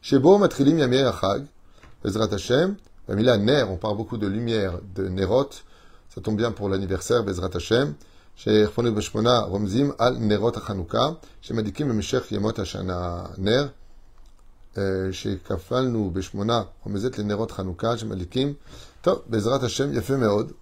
Shebo 0.00 0.38
Matrilim 0.38 0.78
Yamir 0.78 1.08
Achag, 1.08 1.44
Bezrat 2.04 2.32
Hashem, 2.32 2.76
Ner, 3.08 3.64
on 3.68 3.76
parle 3.76 3.96
beaucoup 3.96 4.16
de 4.16 4.26
lumière, 4.26 4.78
de 4.94 5.08
Nerot, 5.08 5.50
ça 6.08 6.20
tombe 6.20 6.36
bien 6.36 6.52
pour 6.52 6.68
l'anniversaire, 6.68 7.24
Bezrat 7.24 7.50
Hashem, 7.54 7.94
Nerot 10.20 10.52
Hanouka, 10.68 11.18
chez 11.40 11.54
Madikim 11.54 11.92
Meshech 11.92 12.30
Yemot 12.30 12.58
Hashana 12.58 13.30
Ner, 13.38 13.72
chez 15.12 15.38
Kafalnu 15.38 16.10
Beshmona 16.10 16.72
Romzet 16.84 17.16
le 17.18 17.24
Nerot 17.24 17.48
Hanouka, 17.56 17.96
chez 17.96 18.06
Madikim, 18.06 18.54
Top, 19.02 19.28
Bezrat 19.28 19.64
Hashem, 19.64 19.92
Yafé 19.92 20.16
Meod. 20.16 20.52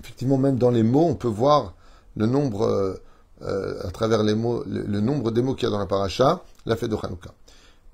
Effectivement, 0.00 0.38
même 0.38 0.58
dans 0.58 0.70
les 0.70 0.82
mots, 0.82 1.06
on 1.08 1.14
peut 1.14 1.28
voir 1.28 1.74
le 2.16 2.26
nombre, 2.26 2.62
euh, 2.62 2.94
euh, 3.42 3.86
à 3.86 3.90
travers 3.90 4.22
les 4.22 4.34
mots, 4.34 4.62
le, 4.66 5.00
nombre 5.00 5.30
des 5.30 5.42
mots 5.42 5.54
qu'il 5.54 5.64
y 5.64 5.68
a 5.68 5.70
dans 5.70 5.78
la 5.78 5.86
paracha, 5.86 6.42
la 6.66 6.76
fête 6.76 6.90
de 6.90 6.96
Hanouka. 6.96 7.30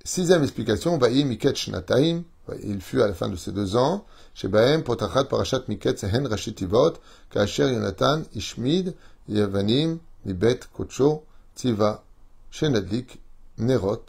Sixième 0.04 0.42
explication, 0.42 0.98
Vaï 0.98 1.24
Miket 1.24 1.56
Shnataim, 1.56 2.22
il 2.62 2.80
fut 2.80 3.00
à 3.00 3.06
la 3.06 3.14
fin 3.14 3.28
de 3.28 3.36
ces 3.36 3.52
deux 3.52 3.76
ans, 3.76 4.04
chez 4.34 4.48
Baem, 4.48 4.82
Potachat 4.82 5.24
Parashat 5.24 5.62
Miket 5.68 5.98
Sehen 5.98 6.26
Rashitivot, 6.26 6.94
Kacher 7.30 7.72
Yonatan, 7.72 8.22
Ishmid, 8.34 8.94
Yavanim, 9.28 9.98
Mibet, 10.24 10.60
Kocho, 10.72 11.24
Tiva, 11.54 12.04
Shenadlik, 12.50 13.20
Nerot. 13.58 14.04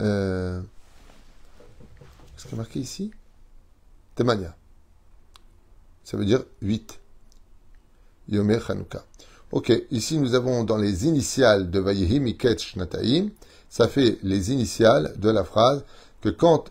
Euh, 0.00 0.60
Qu'est-ce 2.36 2.46
qui 2.48 2.54
est 2.54 2.58
marqué 2.58 2.80
ici? 2.80 3.10
Temania. 4.14 4.56
Ça 6.04 6.16
veut 6.16 6.24
dire 6.24 6.42
8. 6.60 6.98
Yomer 8.28 8.58
Hanouka. 8.68 9.04
Ok, 9.52 9.72
ici 9.90 10.18
nous 10.18 10.34
avons 10.34 10.64
dans 10.64 10.78
les 10.78 11.06
initiales 11.06 11.70
de 11.70 11.78
Vayehi 11.78 12.20
Miket 12.20 12.58
Shnataim, 12.58 13.28
ça 13.68 13.86
fait 13.86 14.18
les 14.22 14.50
initiales 14.50 15.14
de 15.18 15.28
la 15.30 15.44
phrase 15.44 15.84
que 16.22 16.28
quand 16.28 16.70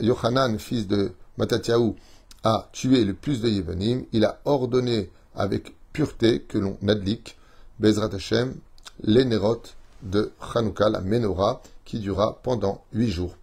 Yohanan, 0.00 0.58
fils 0.58 0.86
de 0.86 1.12
Matatiaou, 1.38 1.96
a 2.44 2.68
tué 2.72 3.04
le 3.04 3.14
plus 3.14 3.40
de 3.40 3.48
Yevanim, 3.48 4.04
il 4.12 4.24
a 4.24 4.38
ordonné 4.44 5.10
avec 5.34 5.74
pureté 5.92 6.42
que 6.42 6.58
l'on 6.58 6.78
adlique 6.86 7.36
Bezrat 7.80 8.14
Hashem, 8.14 8.54
de 9.02 10.32
Hanouka, 10.54 10.90
la 10.90 11.00
menorah, 11.00 11.62
qui 11.84 11.98
durera 11.98 12.38
pendant 12.42 12.84
huit 12.92 13.10
jours. 13.10 13.34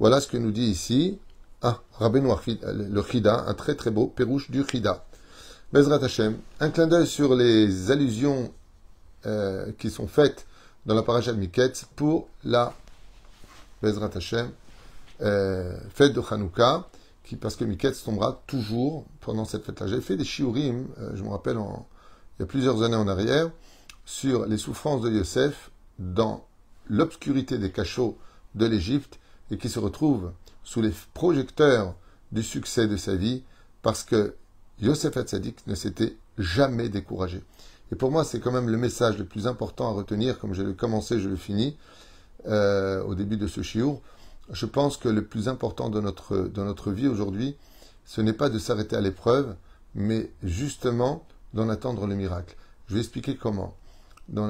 Voilà 0.00 0.20
ce 0.20 0.26
que 0.26 0.36
nous 0.36 0.50
dit 0.50 0.66
ici 0.66 1.18
ah, 1.60 1.80
le 2.00 3.02
Chida, 3.02 3.44
un 3.46 3.54
très 3.54 3.74
très 3.74 3.90
beau 3.90 4.06
pérouche 4.06 4.50
du 4.50 4.64
Chida. 4.64 5.04
Bezrat 5.72 6.02
Hashem, 6.02 6.38
un 6.60 6.70
clin 6.70 6.86
d'œil 6.86 7.06
sur 7.06 7.34
les 7.34 7.90
allusions 7.90 8.52
euh, 9.26 9.70
qui 9.78 9.90
sont 9.90 10.06
faites 10.06 10.46
dans 10.86 10.94
la 10.94 11.02
paracha 11.02 11.32
pour 11.96 12.28
la 12.44 12.72
Bezrat 13.82 14.10
Hashem, 14.14 14.50
euh, 15.20 15.76
fête 15.90 16.12
de 16.12 16.22
Hanouka, 16.30 16.88
qui, 17.24 17.36
parce 17.36 17.56
que 17.56 17.64
Miketz 17.64 18.02
tombera 18.04 18.42
toujours 18.46 19.06
pendant 19.20 19.44
cette 19.44 19.64
fête-là. 19.64 19.86
J'ai 19.86 20.00
fait 20.00 20.16
des 20.16 20.24
shiurim, 20.24 20.86
euh, 20.98 21.10
je 21.14 21.22
me 21.22 21.28
rappelle, 21.28 21.56
il 21.58 22.40
y 22.40 22.42
a 22.42 22.46
plusieurs 22.46 22.82
années 22.82 22.96
en 22.96 23.08
arrière, 23.08 23.50
sur 24.04 24.46
les 24.46 24.56
souffrances 24.56 25.02
de 25.02 25.10
Yosef 25.10 25.70
dans 25.98 26.46
l'obscurité 26.88 27.58
des 27.58 27.70
cachots 27.70 28.16
de 28.54 28.66
l'Égypte 28.66 29.18
et 29.50 29.58
qui 29.58 29.68
se 29.68 29.78
retrouvent 29.78 30.32
sous 30.64 30.80
les 30.80 30.92
projecteurs 31.14 31.94
du 32.32 32.42
succès 32.42 32.86
de 32.86 32.96
sa 32.96 33.14
vie 33.14 33.42
parce 33.82 34.04
que 34.04 34.34
Yosef 34.80 35.16
Hatzadik 35.16 35.66
ne 35.66 35.74
s'était 35.74 36.16
jamais 36.38 36.88
découragé. 36.88 37.42
Et 37.90 37.96
pour 37.96 38.10
moi, 38.10 38.24
c'est 38.24 38.40
quand 38.40 38.52
même 38.52 38.68
le 38.68 38.76
message 38.76 39.18
le 39.18 39.24
plus 39.24 39.46
important 39.46 39.88
à 39.88 39.92
retenir, 39.92 40.38
comme 40.38 40.54
je 40.54 40.62
l'ai 40.62 40.74
commencé, 40.74 41.20
je 41.20 41.28
le 41.28 41.36
finis, 41.36 41.76
euh, 42.46 43.02
au 43.02 43.14
début 43.14 43.36
de 43.36 43.46
ce 43.46 43.62
chiour. 43.62 44.02
Je 44.50 44.66
pense 44.66 44.96
que 44.96 45.08
le 45.08 45.24
plus 45.24 45.48
important 45.48 45.90
de 45.90 46.00
notre, 46.00 46.90
vie 46.90 47.08
aujourd'hui, 47.08 47.56
ce 48.06 48.20
n'est 48.20 48.32
pas 48.32 48.48
de 48.48 48.58
s'arrêter 48.58 48.96
à 48.96 49.00
l'épreuve, 49.00 49.54
mais 49.94 50.30
justement 50.42 51.26
d'en 51.52 51.68
attendre 51.68 52.06
le 52.06 52.14
miracle. 52.14 52.56
Je 52.86 52.94
vais 52.94 53.00
expliquer 53.00 53.36
comment. 53.36 53.76
Dans, 54.28 54.46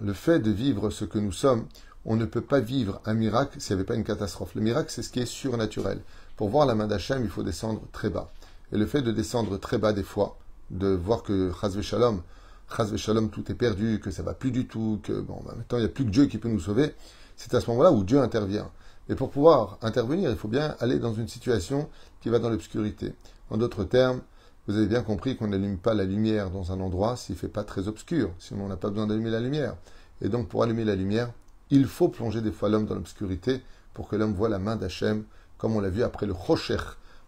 le 0.00 0.12
fait 0.12 0.40
de 0.40 0.50
vivre 0.50 0.90
ce 0.90 1.04
que 1.04 1.18
nous 1.18 1.32
sommes, 1.32 1.66
on 2.04 2.16
ne 2.16 2.24
peut 2.24 2.40
pas 2.40 2.60
vivre 2.60 3.00
un 3.04 3.14
miracle 3.14 3.60
s'il 3.60 3.74
n'y 3.74 3.80
avait 3.80 3.86
pas 3.86 3.94
une 3.94 4.04
catastrophe. 4.04 4.54
Le 4.54 4.60
miracle, 4.60 4.90
c'est 4.90 5.02
ce 5.02 5.10
qui 5.10 5.20
est 5.20 5.26
surnaturel. 5.26 6.00
Pour 6.36 6.48
voir 6.48 6.66
la 6.66 6.74
main 6.74 6.86
d'Hachem, 6.86 7.22
il 7.22 7.30
faut 7.30 7.42
descendre 7.42 7.82
très 7.92 8.10
bas. 8.10 8.30
Et 8.72 8.78
le 8.78 8.86
fait 8.86 9.02
de 9.02 9.12
descendre 9.12 9.56
très 9.58 9.78
bas 9.78 9.92
des 9.92 10.02
fois, 10.02 10.38
de 10.70 10.88
voir 10.88 11.22
que 11.22 11.52
Chazve 11.60 11.82
Shalom, 11.82 13.30
tout 13.30 13.50
est 13.50 13.54
perdu, 13.54 14.00
que 14.00 14.10
ça 14.10 14.22
va 14.22 14.34
plus 14.34 14.50
du 14.50 14.66
tout, 14.66 15.00
que 15.02 15.20
bon, 15.20 15.42
maintenant 15.44 15.78
il 15.78 15.80
n'y 15.80 15.86
a 15.86 15.88
plus 15.88 16.04
que 16.04 16.10
Dieu 16.10 16.26
qui 16.26 16.38
peut 16.38 16.48
nous 16.48 16.60
sauver, 16.60 16.94
c'est 17.38 17.54
à 17.54 17.60
ce 17.60 17.70
moment-là 17.70 17.92
où 17.92 18.04
Dieu 18.04 18.20
intervient. 18.20 18.70
Et 19.08 19.14
pour 19.14 19.30
pouvoir 19.30 19.78
intervenir, 19.80 20.30
il 20.30 20.36
faut 20.36 20.48
bien 20.48 20.76
aller 20.80 20.98
dans 20.98 21.14
une 21.14 21.28
situation 21.28 21.88
qui 22.20 22.28
va 22.28 22.38
dans 22.38 22.50
l'obscurité. 22.50 23.14
En 23.48 23.56
d'autres 23.56 23.84
termes, 23.84 24.20
vous 24.66 24.76
avez 24.76 24.86
bien 24.86 25.02
compris 25.02 25.36
qu'on 25.36 25.48
n'allume 25.48 25.78
pas 25.78 25.94
la 25.94 26.04
lumière 26.04 26.50
dans 26.50 26.72
un 26.72 26.80
endroit 26.80 27.16
s'il 27.16 27.36
ne 27.36 27.40
fait 27.40 27.48
pas 27.48 27.64
très 27.64 27.88
obscur, 27.88 28.30
sinon 28.38 28.66
on 28.66 28.68
n'a 28.68 28.76
pas 28.76 28.90
besoin 28.90 29.06
d'allumer 29.06 29.30
la 29.30 29.40
lumière. 29.40 29.76
Et 30.20 30.28
donc 30.28 30.48
pour 30.48 30.62
allumer 30.62 30.84
la 30.84 30.94
lumière, 30.94 31.32
il 31.70 31.86
faut 31.86 32.08
plonger 32.08 32.42
des 32.42 32.52
fois 32.52 32.68
l'homme 32.68 32.84
dans 32.84 32.94
l'obscurité 32.94 33.62
pour 33.94 34.08
que 34.08 34.16
l'homme 34.16 34.34
voit 34.34 34.50
la 34.50 34.58
main 34.58 34.76
d'Hachem, 34.76 35.24
comme 35.56 35.74
on 35.74 35.80
l'a 35.80 35.88
vu 35.88 36.02
après 36.02 36.26
le 36.26 36.34
Rocher, 36.34 36.76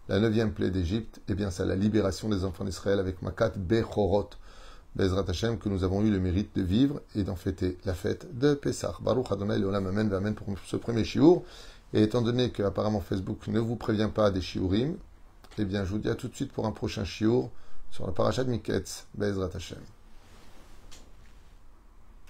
la 0.07 0.19
neuvième 0.19 0.51
plaie 0.51 0.71
d'Égypte, 0.71 1.21
eh 1.29 1.35
bien, 1.35 1.51
c'est 1.51 1.65
la 1.65 1.75
libération 1.75 2.27
des 2.27 2.43
enfants 2.43 2.65
d'Israël 2.65 2.99
avec 2.99 3.21
Makat 3.21 3.53
Bechorot. 3.55 4.31
Bezrat 4.95 5.25
Hashem, 5.27 5.57
que 5.57 5.69
nous 5.69 5.83
avons 5.83 6.01
eu 6.03 6.11
le 6.11 6.19
mérite 6.19 6.53
de 6.55 6.61
vivre 6.61 7.01
et 7.15 7.23
d'en 7.23 7.37
fêter 7.37 7.77
la 7.85 7.93
fête 7.93 8.37
de 8.37 8.53
Pessah. 8.53 8.95
Baruch 8.99 9.31
Adonai 9.31 9.57
Leolam 9.57 9.87
Amen 9.87 10.13
Amen 10.13 10.35
pour 10.35 10.47
ce 10.65 10.75
premier 10.75 11.05
shiur. 11.05 11.43
Et 11.93 12.03
étant 12.03 12.21
donné 12.21 12.51
que 12.51 12.63
apparemment 12.63 12.99
Facebook 12.99 13.47
ne 13.47 13.59
vous 13.59 13.75
prévient 13.75 14.09
pas 14.13 14.31
des 14.31 14.41
shiurim, 14.41 14.97
eh 15.57 15.65
bien 15.65 15.85
je 15.85 15.91
vous 15.91 15.97
dis 15.97 16.09
à 16.09 16.15
tout 16.15 16.27
de 16.27 16.35
suite 16.35 16.51
pour 16.51 16.65
un 16.65 16.71
prochain 16.71 17.05
shiur 17.05 17.49
sur 17.89 18.05
la 18.05 18.11
parachat 18.11 18.43
Miketz, 18.43 19.07
Bezrat 19.15 19.51
Hashem. 19.53 19.79